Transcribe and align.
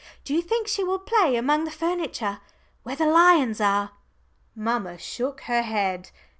Do 0.25 0.33
you 0.33 0.41
think 0.41 0.67
she 0.67 0.83
will 0.83 0.97
play 0.97 1.35
among 1.35 1.65
the 1.65 1.69
furniture 1.69 2.39
where 2.81 2.95
the 2.95 3.05
lions 3.05 3.61
are?" 3.61 3.91
Mamma 4.55 4.97
shook 4.97 5.41
her 5.41 5.61
head. 5.61 6.09